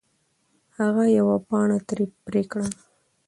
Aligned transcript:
هغه 0.77 1.03
یوه 1.17 1.35
پاڼه 1.47 1.77
ترې 1.87 2.05
پرې 2.25 2.43
کړه. 2.51 2.67